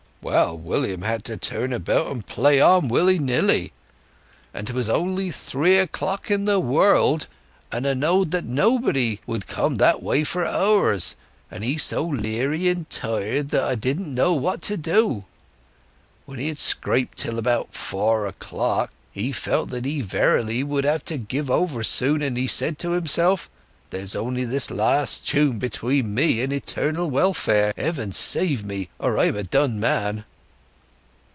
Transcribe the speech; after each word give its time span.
Well, 0.23 0.55
William 0.55 1.01
had 1.01 1.25
to 1.25 1.35
turn 1.37 1.73
about 1.73 2.05
and 2.05 2.23
play 2.23 2.61
on, 2.61 2.89
willy 2.89 3.17
nilly; 3.17 3.73
and 4.53 4.67
'twas 4.67 4.87
only 4.87 5.31
three 5.31 5.79
o'clock 5.79 6.29
in 6.29 6.45
the 6.45 6.59
world, 6.59 7.25
and 7.71 7.87
'a 7.87 7.95
knowed 7.95 8.29
that 8.29 8.45
nobody 8.45 9.19
would 9.25 9.47
come 9.47 9.77
that 9.77 10.03
way 10.03 10.23
for 10.23 10.45
hours, 10.45 11.15
and 11.49 11.63
he 11.63 11.75
so 11.79 12.03
leery 12.05 12.69
and 12.69 12.87
tired 12.91 13.49
that 13.49 13.67
'a 13.67 13.75
didn't 13.75 14.13
know 14.13 14.31
what 14.33 14.61
to 14.61 14.77
do. 14.77 15.25
When 16.27 16.37
he 16.37 16.49
had 16.49 16.59
scraped 16.59 17.17
till 17.17 17.39
about 17.39 17.73
four 17.73 18.27
o'clock 18.27 18.91
he 19.11 19.31
felt 19.31 19.69
that 19.71 19.85
he 19.85 20.01
verily 20.01 20.63
would 20.63 20.83
have 20.83 21.03
to 21.05 21.17
give 21.17 21.49
over 21.49 21.81
soon, 21.83 22.21
and 22.21 22.37
he 22.37 22.45
said 22.45 22.77
to 22.79 22.91
himself, 22.91 23.49
'There's 23.89 24.15
only 24.15 24.45
this 24.45 24.71
last 24.71 25.27
tune 25.27 25.59
between 25.59 26.13
me 26.13 26.39
and 26.41 26.53
eternal 26.53 27.09
welfare! 27.09 27.73
Heaven 27.75 28.13
save 28.13 28.63
me, 28.63 28.87
or 28.99 29.19
I'm 29.19 29.35
a 29.35 29.43
done 29.43 29.81
man. 29.81 30.23